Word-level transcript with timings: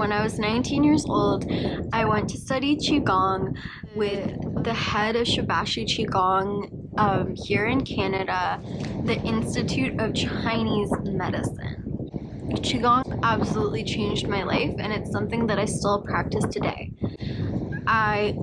When 0.00 0.12
I 0.12 0.22
was 0.22 0.38
19 0.38 0.82
years 0.82 1.04
old, 1.04 1.44
I 1.92 2.06
went 2.06 2.30
to 2.30 2.38
study 2.38 2.74
Qigong 2.74 3.54
with 3.94 4.64
the 4.64 4.72
head 4.72 5.14
of 5.14 5.26
Shibashi 5.26 5.84
Qigong 5.84 6.98
um, 6.98 7.34
here 7.36 7.66
in 7.66 7.84
Canada, 7.84 8.62
the 9.04 9.20
Institute 9.20 10.00
of 10.00 10.14
Chinese 10.14 10.90
Medicine. 11.04 11.84
Qigong 12.48 13.20
absolutely 13.22 13.84
changed 13.84 14.26
my 14.26 14.42
life, 14.42 14.74
and 14.78 14.90
it's 14.90 15.10
something 15.10 15.46
that 15.48 15.58
I 15.58 15.66
still 15.66 16.00
practice 16.00 16.46
today. 16.50 16.92
I 17.86 18.34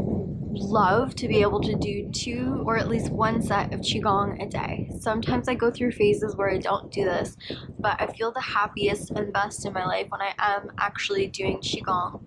love 0.59 1.15
to 1.15 1.27
be 1.27 1.41
able 1.41 1.61
to 1.61 1.75
do 1.75 2.09
two 2.11 2.63
or 2.65 2.77
at 2.77 2.87
least 2.87 3.11
one 3.11 3.41
set 3.41 3.73
of 3.73 3.81
Qigong 3.81 4.41
a 4.43 4.47
day. 4.47 4.89
Sometimes 4.99 5.47
I 5.47 5.55
go 5.55 5.71
through 5.71 5.91
phases 5.91 6.35
where 6.35 6.49
I 6.49 6.57
don't 6.57 6.91
do 6.91 7.05
this, 7.05 7.35
but 7.79 7.99
I 8.01 8.07
feel 8.07 8.31
the 8.31 8.41
happiest 8.41 9.11
and 9.11 9.31
best 9.31 9.65
in 9.65 9.73
my 9.73 9.85
life 9.85 10.07
when 10.09 10.21
I 10.21 10.33
am 10.37 10.71
actually 10.77 11.27
doing 11.27 11.59
Qigong 11.59 12.21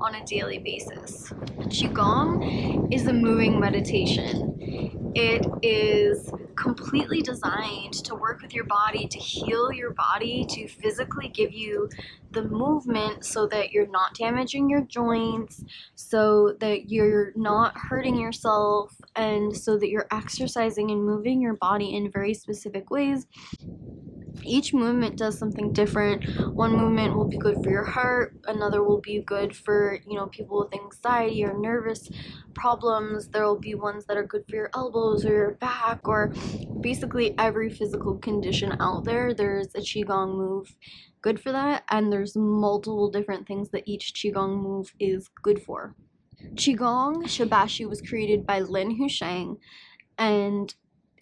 on 0.00 0.14
a 0.14 0.24
daily 0.24 0.58
basis. 0.58 1.30
Qigong 1.68 2.92
is 2.92 3.06
a 3.06 3.12
moving 3.12 3.60
meditation. 3.60 5.12
It 5.14 5.46
is 5.62 6.30
completely 6.60 7.22
designed 7.22 7.94
to 8.04 8.14
work 8.14 8.42
with 8.42 8.52
your 8.52 8.64
body, 8.64 9.08
to 9.08 9.18
heal 9.18 9.72
your 9.72 9.92
body, 9.94 10.44
to 10.48 10.68
physically 10.68 11.28
give 11.28 11.52
you 11.52 11.88
the 12.32 12.42
movement 12.42 13.24
so 13.24 13.46
that 13.46 13.72
you're 13.72 13.88
not 13.88 14.14
damaging 14.14 14.68
your 14.68 14.82
joints, 14.82 15.64
so 15.94 16.54
that 16.60 16.90
you're 16.90 17.32
not 17.34 17.72
hurting 17.76 18.18
yourself, 18.18 18.94
and 19.16 19.56
so 19.56 19.78
that 19.78 19.88
you're 19.88 20.06
exercising 20.12 20.90
and 20.90 21.04
moving 21.04 21.40
your 21.40 21.54
body 21.54 21.96
in 21.96 22.10
very 22.10 22.34
specific 22.34 22.90
ways 22.90 23.26
each 24.42 24.72
movement 24.72 25.16
does 25.16 25.38
something 25.38 25.72
different. 25.72 26.24
One 26.54 26.76
movement 26.76 27.16
will 27.16 27.28
be 27.28 27.38
good 27.38 27.62
for 27.62 27.70
your 27.70 27.84
heart 27.84 28.36
another 28.50 28.82
will 28.82 29.00
be 29.00 29.20
good 29.20 29.56
for 29.56 29.98
you 30.06 30.16
know 30.16 30.26
people 30.26 30.60
with 30.60 30.74
anxiety 30.74 31.44
or 31.44 31.56
nervous 31.58 32.08
problems. 32.54 33.28
There 33.28 33.44
will 33.44 33.58
be 33.58 33.74
ones 33.74 34.06
that 34.06 34.16
are 34.16 34.26
good 34.26 34.44
for 34.48 34.56
your 34.56 34.70
elbows 34.74 35.24
or 35.24 35.32
your 35.32 35.50
back 35.52 36.06
or 36.06 36.32
basically 36.80 37.34
every 37.38 37.70
physical 37.70 38.16
condition 38.18 38.76
out 38.80 39.04
there. 39.04 39.32
There's 39.34 39.74
a 39.74 39.80
qigong 39.80 40.36
move 40.36 40.74
good 41.22 41.40
for 41.40 41.52
that 41.52 41.84
and 41.90 42.12
there's 42.12 42.36
multiple 42.36 43.10
different 43.10 43.46
things 43.46 43.70
that 43.70 43.84
each 43.86 44.12
qigong 44.14 44.62
move 44.62 44.92
is 44.98 45.28
good 45.42 45.62
for. 45.62 45.94
Qigong 46.54 47.24
shibashi 47.24 47.88
was 47.88 48.00
created 48.00 48.46
by 48.46 48.60
Lin 48.60 48.98
Housheng 48.98 49.58
and 50.18 50.74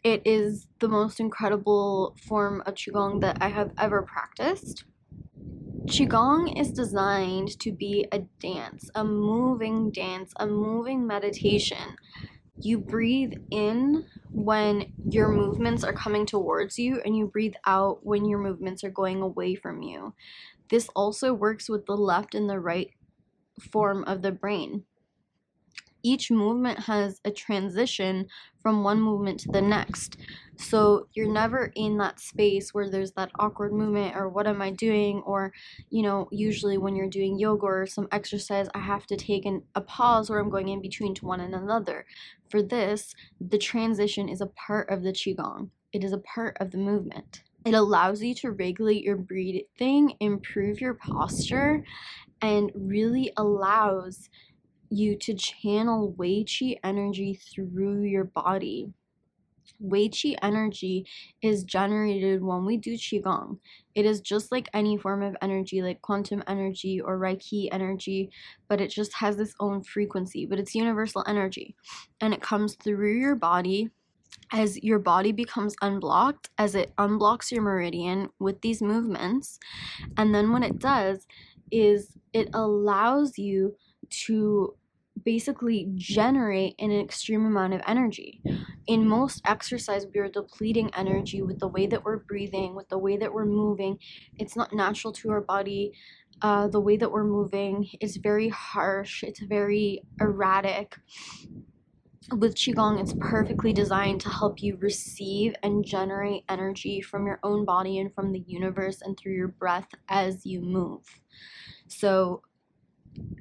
it 0.09 0.23
is 0.25 0.67
the 0.79 0.89
most 0.89 1.21
incredible 1.21 2.17
form 2.27 2.63
of 2.65 2.75
Qigong 2.75 3.21
that 3.21 3.37
I 3.43 3.49
have 3.49 3.73
ever 3.77 4.01
practiced. 4.01 4.85
Qigong 5.85 6.59
is 6.59 6.73
designed 6.73 7.59
to 7.61 7.73
be 7.73 8.07
a 8.11 8.21
dance, 8.41 8.91
a 8.95 9.05
moving 9.05 9.91
dance, 9.91 10.33
a 10.37 10.47
moving 10.47 11.07
meditation. 11.07 11.97
You 12.59 12.79
breathe 12.79 13.35
in 13.51 14.07
when 14.31 14.93
your 15.11 15.29
movements 15.29 15.85
are 15.85 15.93
coming 15.93 16.25
towards 16.25 16.79
you, 16.79 17.03
and 17.05 17.15
you 17.15 17.27
breathe 17.27 17.55
out 17.67 18.05
when 18.05 18.25
your 18.25 18.39
movements 18.39 18.83
are 18.85 18.91
going 18.91 19.21
away 19.21 19.55
from 19.55 19.83
you. 19.83 20.15
This 20.71 20.89
also 20.97 21.35
works 21.35 21.69
with 21.69 21.85
the 21.85 21.97
left 21.97 22.35
and 22.35 22.49
the 22.49 22.59
right 22.59 22.91
form 23.61 24.05
of 24.05 24.23
the 24.23 24.33
brain 24.33 24.85
each 26.03 26.31
movement 26.31 26.79
has 26.81 27.21
a 27.25 27.31
transition 27.31 28.27
from 28.63 28.85
one 28.85 29.01
movement 29.01 29.41
to 29.41 29.49
the 29.51 29.63
next. 29.63 30.17
So 30.57 31.09
you're 31.15 31.33
never 31.33 31.71
in 31.77 31.99
that 31.99 32.21
space 32.21 32.75
where 32.75 32.91
there's 32.91 33.13
that 33.13 33.31
awkward 33.39 33.73
movement 33.73 34.17
or 34.17 34.29
what 34.29 34.47
am 34.47 34.61
I 34.61 34.71
doing? 34.71 35.23
Or, 35.25 35.53
you 35.91 36.03
know, 36.03 36.29
usually 36.33 36.79
when 36.79 36.97
you're 36.97 37.09
doing 37.09 37.39
yoga 37.39 37.67
or 37.67 37.87
some 37.87 38.09
exercise, 38.11 38.69
I 38.75 38.81
have 38.81 39.07
to 39.07 39.17
take 39.17 39.47
an, 39.47 39.63
a 39.75 39.81
pause 39.81 40.29
where 40.29 40.41
I'm 40.41 40.51
going 40.51 40.69
in 40.69 40.83
between 40.83 41.15
to 41.15 41.27
one 41.27 41.41
and 41.41 41.55
another. 41.55 42.07
For 42.51 42.63
this, 42.63 43.15
the 43.41 43.59
transition 43.59 44.29
is 44.29 44.41
a 44.41 44.47
part 44.47 44.91
of 44.91 45.03
the 45.03 45.13
Qigong, 45.13 45.71
it 45.93 46.03
is 46.03 46.13
a 46.13 46.19
part 46.19 46.57
of 46.61 46.71
the 46.71 46.79
movement. 46.79 47.43
It 47.65 47.75
allows 47.75 48.23
you 48.23 48.35
to 48.37 48.53
regulate 48.53 49.03
your 49.03 49.17
breathing, 49.17 50.15
improve 50.21 50.81
your 50.81 50.95
posture, 50.95 51.85
and 52.41 52.71
really 52.75 53.33
allows 53.37 54.31
you 54.91 55.17
to 55.17 55.35
channel 55.35 56.13
Wei 56.17 56.45
Qi 56.45 56.79
energy 56.83 57.35
through 57.35 58.03
your 58.03 58.25
body. 58.25 58.93
Wei 59.81 60.09
Qi 60.09 60.37
energy 60.43 61.07
is 61.43 61.63
generated 61.63 62.43
when 62.43 62.65
we 62.65 62.77
do 62.77 62.95
Qigong. 62.95 63.59
It 63.95 64.07
is 64.07 64.21
just 64.21 64.51
like 64.51 64.69
any 64.73 64.97
form 64.97 65.23
of 65.23 65.37
energy, 65.43 65.83
like 65.83 66.03
quantum 66.03 66.43
energy 66.47 67.01
or 67.01 67.19
Reiki 67.19 67.69
energy, 67.71 68.31
but 68.69 68.81
it 68.81 68.89
just 68.89 69.15
has 69.15 69.39
its 69.39 69.55
own 69.61 69.83
frequency, 69.83 70.47
but 70.47 70.59
it's 70.59 70.75
universal 70.75 71.25
energy. 71.27 71.77
And 72.21 72.33
it 72.33 72.43
comes 72.43 72.75
through 72.75 73.19
your 73.19 73.37
body 73.37 73.91
as 74.53 74.83
your 74.83 74.99
body 74.99 75.33
becomes 75.33 75.77
unblocked, 75.83 76.51
as 76.59 76.75
it 76.75 76.95
unblocks 76.97 77.51
your 77.51 77.63
meridian 77.63 78.29
with 78.39 78.61
these 78.63 78.81
movements. 78.81 79.59
And 80.17 80.35
then 80.35 80.53
what 80.53 80.63
it 80.63 80.79
does 80.79 81.27
is 81.71 82.17
it 82.33 82.49
allows 82.55 83.37
you 83.37 83.75
to 84.11 84.75
basically 85.25 85.89
generate 85.95 86.75
an 86.79 86.93
extreme 86.93 87.47
amount 87.47 87.75
of 87.75 87.83
energy. 87.87 88.43
In 88.87 89.09
most 89.09 89.43
exercise, 89.47 90.07
we 90.15 90.21
are 90.21 90.29
depleting 90.29 90.91
energy 90.95 91.43
with 91.43 91.59
the 91.59 91.69
way 91.69 91.87
that 91.87 92.05
we're 92.05 92.19
breathing, 92.19 92.75
with 92.75 92.89
the 92.89 92.99
way 92.99 93.17
that 93.17 93.33
we're 93.33 93.47
moving. 93.47 93.99
It's 94.39 94.57
not 94.57 94.73
natural 94.73 95.13
to 95.15 95.31
our 95.31 95.41
body. 95.41 95.93
Uh, 96.41 96.69
the 96.69 96.81
way 96.81 96.97
that 96.97 97.11
we're 97.11 97.25
moving 97.25 97.89
is 98.01 98.17
very 98.17 98.49
harsh, 98.49 99.25
it's 99.25 99.41
very 99.41 100.03
erratic. 100.21 100.97
With 102.31 102.55
Qigong, 102.57 103.01
it's 103.01 103.15
perfectly 103.19 103.73
designed 103.73 104.21
to 104.21 104.29
help 104.29 104.63
you 104.63 104.77
receive 104.77 105.55
and 105.63 105.85
generate 105.85 106.45
energy 106.49 107.01
from 107.01 107.27
your 107.27 107.41
own 107.43 107.65
body 107.65 107.99
and 107.99 108.15
from 108.15 108.33
the 108.33 108.45
universe 108.47 109.01
and 109.01 109.19
through 109.19 109.33
your 109.33 109.49
breath 109.49 109.89
as 110.09 110.45
you 110.45 110.61
move. 110.61 111.05
So, 111.89 112.43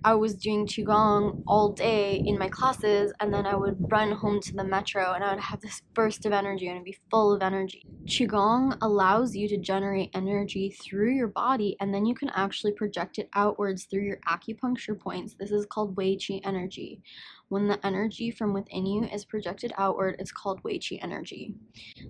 I 0.03 0.13
was 0.13 0.35
doing 0.35 0.67
Qigong 0.67 1.43
all 1.47 1.73
day 1.73 2.21
in 2.25 2.37
my 2.37 2.47
classes, 2.47 3.11
and 3.19 3.33
then 3.33 3.45
I 3.45 3.55
would 3.55 3.75
run 3.91 4.11
home 4.11 4.39
to 4.41 4.53
the 4.53 4.63
metro 4.63 5.13
and 5.13 5.23
I 5.23 5.33
would 5.33 5.43
have 5.43 5.59
this 5.59 5.81
burst 5.93 6.25
of 6.25 6.31
energy 6.31 6.67
and 6.67 6.77
I'd 6.77 6.85
be 6.85 6.97
full 7.11 7.33
of 7.33 7.41
energy. 7.41 7.85
Qigong 8.05 8.77
allows 8.81 9.35
you 9.35 9.49
to 9.49 9.57
generate 9.57 10.11
energy 10.13 10.69
through 10.69 11.13
your 11.13 11.27
body, 11.27 11.75
and 11.81 11.93
then 11.93 12.05
you 12.05 12.15
can 12.15 12.29
actually 12.29 12.71
project 12.71 13.17
it 13.17 13.27
outwards 13.33 13.85
through 13.85 14.03
your 14.03 14.19
acupuncture 14.27 14.97
points. 14.97 15.35
This 15.37 15.51
is 15.51 15.65
called 15.65 15.97
Wei 15.97 16.15
Qi 16.15 16.39
energy. 16.45 17.01
When 17.49 17.67
the 17.67 17.85
energy 17.85 18.31
from 18.31 18.53
within 18.53 18.85
you 18.85 19.05
is 19.05 19.25
projected 19.25 19.73
outward, 19.77 20.17
it's 20.19 20.31
called 20.31 20.63
Wei 20.63 20.79
Qi 20.79 20.99
energy. 21.01 21.55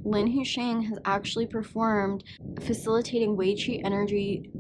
Lin 0.04 0.28
Housheng 0.28 0.86
has 0.86 1.00
actually 1.06 1.48
performed 1.48 2.24
facilitating 2.62 3.36
Wei 3.36 3.56
Qi 3.56 3.82
energy 3.84 4.52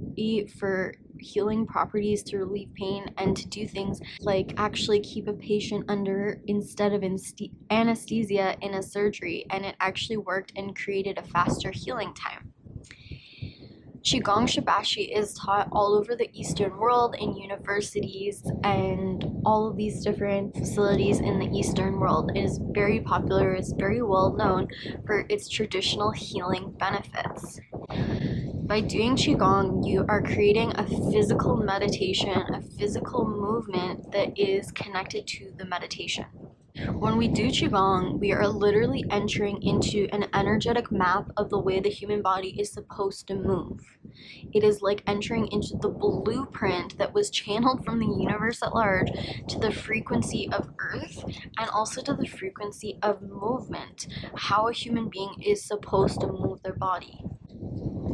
for 0.58 0.96
healing 1.20 1.66
properties 1.66 2.24
to 2.24 2.38
relieve 2.38 2.74
pain 2.74 3.14
and 3.18 3.36
to 3.36 3.48
do 3.48 3.68
things 3.68 4.02
like 4.20 4.54
actually 4.58 5.00
keep 5.00 5.28
a 5.28 5.34
patient 5.34 5.86
under 5.88 6.42
instead 6.48 6.94
of 6.94 7.04
anesthesia 7.70 8.58
in 8.62 8.74
a 8.74 8.84
surgery 8.84 9.46
and 9.50 9.66
it 9.66 9.76
actually 9.80 10.18
worked 10.18 10.52
and 10.56 10.76
created 10.76 11.18
a 11.18 11.24
faster 11.24 11.72
healing 11.72 12.14
time. 12.14 12.54
Qigong 14.08 14.48
Shibashi 14.48 15.14
is 15.14 15.34
taught 15.34 15.68
all 15.74 15.94
over 15.94 16.16
the 16.16 16.30
Eastern 16.32 16.78
world 16.78 17.18
in 17.20 17.36
universities 17.36 18.42
and 18.64 19.26
all 19.46 19.68
of 19.68 19.76
these 19.76 20.02
different 20.02 20.56
facilities 20.56 21.20
in 21.20 21.40
the 21.40 21.48
Eastern 21.48 22.00
world. 22.00 22.32
It 22.34 22.42
is 22.42 22.58
very 22.72 23.02
popular, 23.02 23.52
it's 23.52 23.74
very 23.74 24.02
well 24.02 24.34
known 24.34 24.70
for 25.06 25.26
its 25.28 25.50
traditional 25.50 26.12
healing 26.12 26.74
benefits. 26.80 27.60
By 28.68 28.82
doing 28.82 29.16
Qigong, 29.16 29.88
you 29.88 30.06
are 30.10 30.22
creating 30.22 30.74
a 30.76 30.86
physical 31.10 31.56
meditation, 31.56 32.54
a 32.54 32.62
physical 32.62 33.26
movement 33.26 34.12
that 34.12 34.38
is 34.38 34.74
connected 34.74 35.26
to 35.26 35.54
the 35.58 35.64
meditation. 35.64 36.26
When 36.92 37.16
we 37.16 37.30
do 37.30 37.48
Qigong, 37.48 38.20
we 38.20 38.34
are 38.34 38.46
literally 38.46 39.06
entering 39.10 39.64
into 39.64 40.10
an 40.12 40.26
energetic 40.34 40.92
map 40.92 41.32
of 41.38 41.50
the 41.50 41.58
way 41.58 41.80
the 41.80 41.90
human 41.90 42.22
body 42.22 42.60
is 42.60 42.74
supposed 42.74 43.26
to 43.28 43.36
move. 43.36 43.80
It 44.54 44.66
is 44.66 44.82
like 44.82 45.02
entering 45.08 45.48
into 45.48 45.78
the 45.82 45.88
blueprint 45.88 46.98
that 46.98 47.14
was 47.14 47.30
channeled 47.30 47.86
from 47.86 48.00
the 48.00 48.06
universe 48.20 48.62
at 48.62 48.76
large 48.76 49.10
to 49.48 49.60
the 49.60 49.72
frequency 49.72 50.50
of 50.52 50.72
Earth 50.78 51.24
and 51.58 51.70
also 51.70 52.02
to 52.02 52.14
the 52.14 52.28
frequency 52.28 53.00
of 53.02 53.22
movement, 53.22 54.08
how 54.36 54.68
a 54.68 54.74
human 54.74 55.08
being 55.08 55.36
is 55.42 55.64
supposed 55.64 56.20
to 56.20 56.28
move 56.28 56.62
their 56.64 56.76
body. 56.76 57.24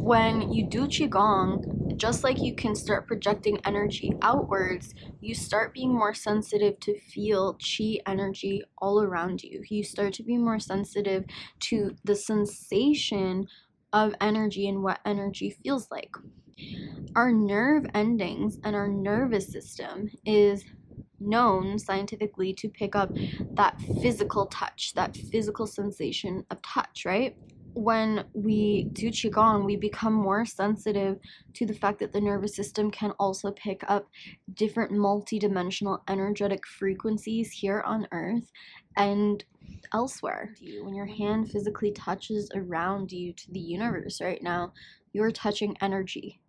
When 0.04 0.52
you 0.52 0.66
do 0.66 0.86
Qigong, 0.86 1.96
just 1.96 2.24
like 2.24 2.38
you 2.38 2.54
can 2.54 2.74
start 2.74 3.06
projecting 3.06 3.58
energy 3.64 4.12
outwards, 4.20 4.94
you 5.22 5.34
start 5.34 5.72
being 5.72 5.94
more 5.94 6.12
sensitive 6.12 6.78
to 6.80 7.00
feel 7.00 7.54
Qi 7.54 8.00
energy 8.06 8.64
all 8.76 9.00
around 9.00 9.42
you. 9.42 9.62
You 9.70 9.82
start 9.82 10.12
to 10.14 10.22
be 10.22 10.36
more 10.36 10.58
sensitive 10.58 11.24
to 11.60 11.96
the 12.04 12.14
sensation 12.14 13.46
of 13.94 14.14
energy 14.20 14.68
and 14.68 14.82
what 14.82 15.00
energy 15.06 15.56
feels 15.64 15.90
like. 15.90 16.14
Our 17.16 17.32
nerve 17.32 17.86
endings 17.94 18.58
and 18.62 18.76
our 18.76 18.88
nervous 18.88 19.50
system 19.50 20.10
is 20.26 20.66
known 21.18 21.78
scientifically 21.78 22.52
to 22.52 22.68
pick 22.68 22.94
up 22.94 23.10
that 23.54 23.80
physical 24.02 24.44
touch, 24.48 24.92
that 24.96 25.16
physical 25.16 25.66
sensation 25.66 26.44
of 26.50 26.60
touch, 26.60 27.06
right? 27.06 27.38
When 27.74 28.24
we 28.34 28.84
do 28.92 29.08
qigong 29.10 29.64
we 29.64 29.76
become 29.76 30.12
more 30.12 30.44
sensitive 30.44 31.18
to 31.52 31.66
the 31.66 31.74
fact 31.74 31.98
that 31.98 32.12
the 32.12 32.20
nervous 32.20 32.54
system 32.54 32.90
can 32.90 33.10
also 33.18 33.50
pick 33.50 33.82
up 33.88 34.08
different 34.54 34.92
multidimensional 34.92 36.00
energetic 36.08 36.64
frequencies 36.66 37.50
here 37.50 37.82
on 37.84 38.06
earth 38.12 38.50
and 38.96 39.44
elsewhere. 39.92 40.54
When 40.82 40.94
your 40.94 41.06
hand 41.06 41.50
physically 41.50 41.90
touches 41.92 42.48
around 42.54 43.10
you 43.10 43.32
to 43.32 43.50
the 43.50 43.60
universe 43.60 44.20
right 44.20 44.42
now 44.42 44.72
you're 45.12 45.30
touching 45.30 45.76
energy. 45.80 46.40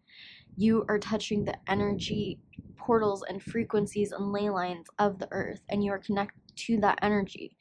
You 0.58 0.86
are 0.90 1.00
touching 1.00 1.44
the 1.46 1.58
energy 1.68 2.40
portals 2.78 3.24
and 3.28 3.42
frequencies 3.42 4.12
and 4.12 4.32
ley 4.32 4.50
lines 4.50 4.88
of 5.00 5.18
the 5.18 5.28
earth 5.32 5.62
and 5.70 5.84
you 5.84 5.92
are 5.92 6.00
connected 6.00 6.40
to 6.56 6.80
that 6.82 7.00
energy. 7.02 7.56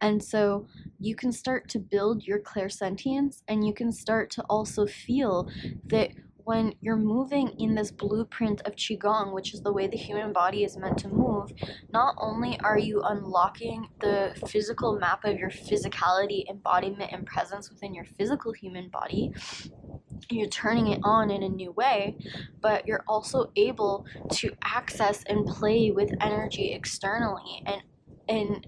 And 0.00 0.22
so 0.22 0.66
you 0.98 1.14
can 1.14 1.32
start 1.32 1.68
to 1.70 1.78
build 1.78 2.24
your 2.24 2.40
clairsentience 2.40 3.42
and 3.48 3.66
you 3.66 3.74
can 3.74 3.92
start 3.92 4.30
to 4.32 4.42
also 4.42 4.86
feel 4.86 5.48
that 5.86 6.10
when 6.44 6.74
you're 6.80 6.96
moving 6.96 7.54
in 7.58 7.74
this 7.74 7.90
blueprint 7.90 8.60
of 8.62 8.74
Qigong, 8.74 9.32
which 9.32 9.54
is 9.54 9.60
the 9.60 9.72
way 9.72 9.86
the 9.86 9.96
human 9.96 10.32
body 10.32 10.64
is 10.64 10.76
meant 10.76 10.98
to 10.98 11.08
move, 11.08 11.52
not 11.92 12.14
only 12.18 12.58
are 12.64 12.78
you 12.78 13.02
unlocking 13.02 13.88
the 14.00 14.34
physical 14.48 14.98
map 14.98 15.24
of 15.24 15.38
your 15.38 15.50
physicality, 15.50 16.48
embodiment, 16.48 17.12
and 17.12 17.26
presence 17.26 17.70
within 17.70 17.94
your 17.94 18.04
physical 18.18 18.52
human 18.52 18.88
body, 18.88 19.32
you're 20.28 20.48
turning 20.48 20.88
it 20.88 21.00
on 21.04 21.30
in 21.30 21.42
a 21.42 21.48
new 21.48 21.72
way, 21.72 22.16
but 22.60 22.86
you're 22.86 23.04
also 23.08 23.50
able 23.56 24.04
to 24.32 24.50
access 24.64 25.22
and 25.28 25.46
play 25.46 25.90
with 25.90 26.10
energy 26.20 26.72
externally 26.72 27.62
and 27.66 27.82
and 28.30 28.66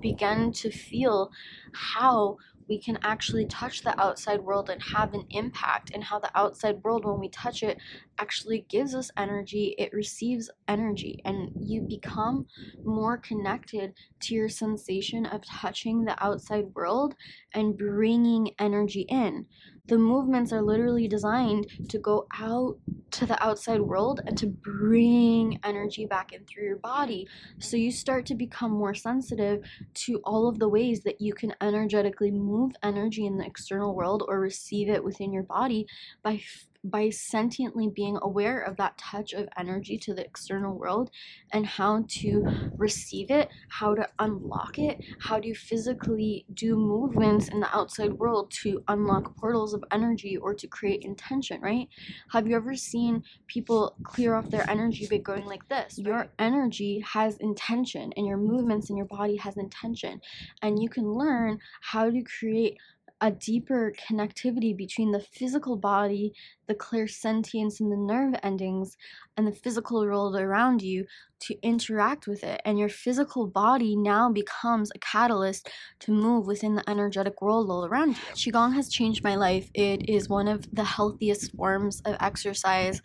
begin 0.00 0.52
to 0.52 0.70
feel 0.70 1.30
how 1.74 2.38
we 2.68 2.80
can 2.80 2.98
actually 3.02 3.46
touch 3.46 3.82
the 3.82 4.00
outside 4.00 4.40
world 4.40 4.70
and 4.70 4.82
have 4.82 5.12
an 5.14 5.24
impact 5.30 5.90
and 5.92 6.04
how 6.04 6.18
the 6.18 6.30
outside 6.38 6.82
world 6.84 7.04
when 7.04 7.20
we 7.20 7.28
touch 7.28 7.62
it 7.62 7.78
actually 8.18 8.64
gives 8.68 8.94
us 8.94 9.10
energy 9.16 9.74
it 9.78 9.92
receives 9.92 10.50
energy 10.68 11.20
and 11.24 11.50
you 11.60 11.82
become 11.82 12.46
more 12.84 13.18
connected 13.18 13.92
to 14.20 14.34
your 14.34 14.48
sensation 14.48 15.26
of 15.26 15.44
touching 15.44 16.04
the 16.04 16.24
outside 16.24 16.66
world 16.74 17.14
and 17.54 17.76
bringing 17.76 18.50
energy 18.58 19.02
in 19.08 19.46
the 19.86 19.98
movements 19.98 20.52
are 20.52 20.62
literally 20.62 21.08
designed 21.08 21.66
to 21.88 21.98
go 21.98 22.26
out 22.38 22.78
to 23.10 23.26
the 23.26 23.42
outside 23.44 23.80
world 23.80 24.20
and 24.26 24.38
to 24.38 24.46
bring 24.46 25.58
energy 25.64 26.06
back 26.06 26.32
in 26.32 26.44
through 26.44 26.64
your 26.64 26.78
body. 26.78 27.26
So 27.58 27.76
you 27.76 27.90
start 27.90 28.24
to 28.26 28.34
become 28.34 28.70
more 28.70 28.94
sensitive 28.94 29.64
to 29.94 30.20
all 30.24 30.48
of 30.48 30.58
the 30.58 30.68
ways 30.68 31.02
that 31.02 31.20
you 31.20 31.34
can 31.34 31.54
energetically 31.60 32.30
move 32.30 32.72
energy 32.82 33.26
in 33.26 33.38
the 33.38 33.44
external 33.44 33.94
world 33.94 34.22
or 34.28 34.40
receive 34.40 34.88
it 34.88 35.02
within 35.02 35.32
your 35.32 35.42
body 35.42 35.86
by 36.22 36.40
by 36.84 37.08
sentiently 37.10 37.88
being 37.88 38.18
aware 38.22 38.60
of 38.60 38.76
that 38.76 38.98
touch 38.98 39.32
of 39.32 39.48
energy 39.56 39.96
to 39.98 40.14
the 40.14 40.24
external 40.24 40.76
world 40.76 41.10
and 41.52 41.66
how 41.66 42.04
to 42.08 42.44
receive 42.76 43.30
it, 43.30 43.48
how 43.68 43.94
to 43.94 44.08
unlock 44.18 44.78
it, 44.78 44.98
how 45.20 45.38
to 45.38 45.54
physically 45.54 46.44
do 46.54 46.76
movements 46.76 47.48
in 47.48 47.60
the 47.60 47.76
outside 47.76 48.12
world 48.14 48.50
to 48.62 48.82
unlock 48.88 49.36
portals 49.36 49.74
of 49.74 49.84
energy 49.92 50.36
or 50.36 50.54
to 50.54 50.66
create 50.66 51.02
intention, 51.02 51.60
right? 51.60 51.88
Have 52.30 52.46
you 52.46 52.56
ever 52.56 52.74
seen 52.74 53.22
people 53.46 53.96
clear 54.02 54.34
off 54.34 54.50
their 54.50 54.68
energy 54.68 55.06
by 55.08 55.18
going 55.18 55.46
like 55.46 55.68
this? 55.68 55.98
Your 55.98 56.28
energy 56.38 57.00
has 57.00 57.36
intention 57.38 58.12
and 58.16 58.26
your 58.26 58.38
movements 58.38 58.90
in 58.90 58.96
your 58.96 59.06
body 59.06 59.36
has 59.36 59.56
intention 59.56 60.20
and 60.62 60.82
you 60.82 60.88
can 60.88 61.12
learn 61.12 61.58
how 61.80 62.10
to 62.10 62.22
create 62.22 62.78
a 63.22 63.30
deeper 63.30 63.94
connectivity 64.08 64.76
between 64.76 65.12
the 65.12 65.20
physical 65.20 65.76
body, 65.76 66.34
the 66.66 66.74
clairsentience 66.74 67.78
and 67.78 67.90
the 67.90 67.96
nerve 67.96 68.34
endings, 68.42 68.96
and 69.36 69.46
the 69.46 69.52
physical 69.52 70.00
world 70.00 70.34
around 70.34 70.82
you 70.82 71.06
to 71.38 71.56
interact 71.62 72.26
with 72.26 72.42
it. 72.42 72.60
And 72.64 72.78
your 72.78 72.88
physical 72.88 73.46
body 73.46 73.96
now 73.96 74.30
becomes 74.30 74.90
a 74.94 74.98
catalyst 74.98 75.68
to 76.00 76.12
move 76.12 76.46
within 76.46 76.74
the 76.74 76.88
energetic 76.90 77.40
world 77.40 77.70
all 77.70 77.84
around 77.84 78.10
you. 78.10 78.24
Qigong 78.34 78.74
has 78.74 78.88
changed 78.88 79.22
my 79.22 79.36
life. 79.36 79.70
It 79.72 80.08
is 80.08 80.28
one 80.28 80.48
of 80.48 80.66
the 80.74 80.84
healthiest 80.84 81.52
forms 81.56 82.00
of 82.04 82.16
exercise. 82.20 83.00